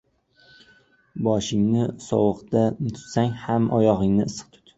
•Boshingni 1.27 1.83
sovuqda 2.07 2.65
tutsang 2.79 3.31
ham 3.45 3.71
oyog‘ingni 3.81 4.29
issiq 4.33 4.51
tut. 4.51 4.61